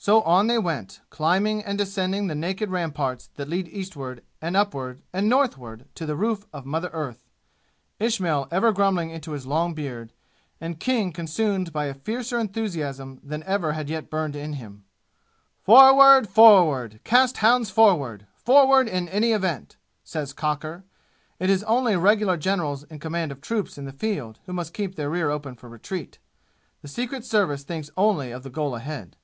[0.00, 5.02] So on they went, climbing and descending the naked ramparts that lead eastward and upward
[5.12, 7.28] and northward to the Roof of Mother Earth
[7.98, 10.12] Ismail ever grumbling into his long beard,
[10.60, 14.84] and King consumed by a fiercer enthusiasm than ever had yet burned in him,
[15.64, 16.28] "Forward!
[16.28, 17.00] Forward!
[17.02, 18.26] Cast hounds forward!
[18.36, 20.84] Forward in any event!" says Cocker.
[21.40, 24.94] It is only regular generals in command of troops in the field who must keep
[24.94, 26.18] their rear open for retreat.
[26.82, 29.16] The Secret Service thinks only of the goal ahead.